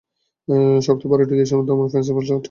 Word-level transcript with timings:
শক্ত 0.85 1.03
পাউরুটি 1.07 1.33
দিয়ে 1.33 1.47
তোমার 1.69 1.87
ফ্রেঞ্চ 1.91 2.07
টোস্ট 2.07 2.17
বানানোর 2.17 2.25
উচিত। 2.25 2.39